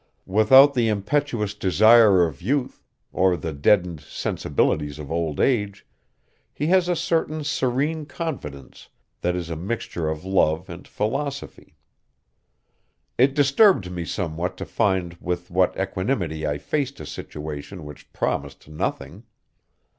[0.25, 2.81] Without the impetuous desire of youth,
[3.13, 5.85] or the deadened sensibilities of old age,
[6.51, 8.87] he has a certain serene confidence
[9.21, 11.75] that is a mixture of love and philosophy.
[13.19, 18.67] It disturbed me somewhat to find with what equanimity I faced a situation which promised
[18.67, 19.25] nothing.